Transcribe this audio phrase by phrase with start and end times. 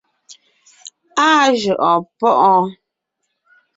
[1.27, 2.67] Áa jʉʼɔɔn páʼɔɔn.